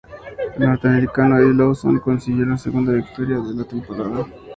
[0.55, 4.25] El norteamericano Eddie Lawson consiguió su segunda victoria de la temporada.